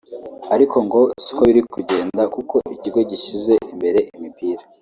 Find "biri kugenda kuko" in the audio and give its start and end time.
1.47-2.55